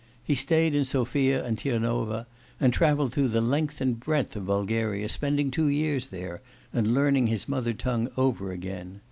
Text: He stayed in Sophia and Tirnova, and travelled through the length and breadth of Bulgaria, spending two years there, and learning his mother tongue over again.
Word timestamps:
He 0.23 0.33
stayed 0.33 0.73
in 0.73 0.83
Sophia 0.83 1.45
and 1.45 1.59
Tirnova, 1.59 2.25
and 2.59 2.73
travelled 2.73 3.13
through 3.13 3.27
the 3.27 3.39
length 3.39 3.81
and 3.81 3.99
breadth 3.99 4.35
of 4.35 4.47
Bulgaria, 4.47 5.07
spending 5.07 5.51
two 5.51 5.67
years 5.67 6.07
there, 6.07 6.41
and 6.73 6.95
learning 6.95 7.27
his 7.27 7.47
mother 7.47 7.73
tongue 7.73 8.09
over 8.17 8.51
again. 8.51 8.99